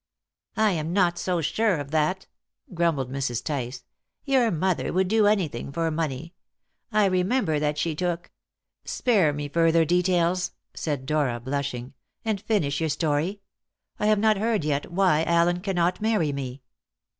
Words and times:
"I 0.57 0.71
am 0.71 0.93
not 0.93 1.19
so 1.19 1.41
sure 1.41 1.77
of 1.77 1.91
that," 1.91 2.25
grumbled 2.73 3.11
Mrs. 3.11 3.43
Tice. 3.43 3.83
"Your 4.25 4.49
mother 4.49 4.91
would 4.91 5.07
do 5.07 5.27
anything 5.27 5.71
for 5.71 5.91
money. 5.91 6.33
I 6.91 7.05
remember 7.05 7.59
that 7.59 7.77
she 7.77 7.93
took" 7.93 8.31
"Spare 8.97 9.31
me 9.31 9.47
further 9.47 9.85
details," 9.85 10.53
said 10.73 11.05
Dora, 11.05 11.39
blushing, 11.39 11.93
"and 12.25 12.41
finish 12.41 12.79
your 12.79 12.89
story. 12.89 13.41
I 13.99 14.07
have 14.07 14.17
not 14.17 14.37
heard 14.37 14.65
yet 14.65 14.91
why 14.91 15.23
Allen 15.23 15.59
cannot 15.61 16.01
marry 16.01 16.33
me." 16.33 16.63